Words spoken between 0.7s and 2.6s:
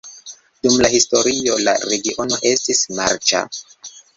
la historio la regiono